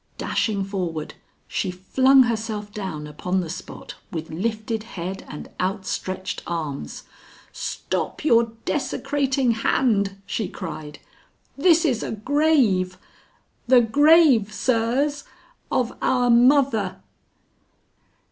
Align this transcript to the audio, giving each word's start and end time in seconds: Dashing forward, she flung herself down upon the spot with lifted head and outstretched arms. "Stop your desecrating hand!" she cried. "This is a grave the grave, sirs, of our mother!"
Dashing 0.17 0.63
forward, 0.65 1.13
she 1.47 1.69
flung 1.69 2.23
herself 2.23 2.71
down 2.73 3.05
upon 3.05 3.39
the 3.39 3.51
spot 3.51 3.93
with 4.09 4.31
lifted 4.31 4.81
head 4.81 5.23
and 5.29 5.47
outstretched 5.61 6.41
arms. 6.47 7.03
"Stop 7.51 8.25
your 8.25 8.53
desecrating 8.65 9.51
hand!" 9.51 10.19
she 10.25 10.47
cried. 10.47 10.97
"This 11.55 11.85
is 11.85 12.01
a 12.01 12.13
grave 12.13 12.97
the 13.67 13.81
grave, 13.81 14.51
sirs, 14.51 15.23
of 15.69 15.93
our 16.01 16.31
mother!" 16.31 16.99